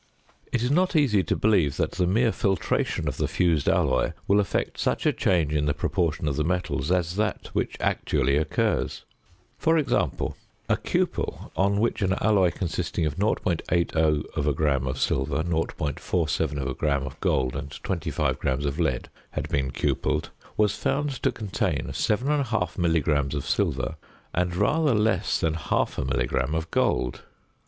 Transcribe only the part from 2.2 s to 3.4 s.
filtration of the